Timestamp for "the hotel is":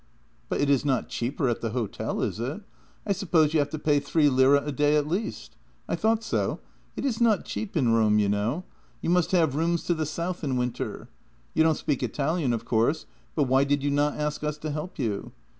1.61-2.39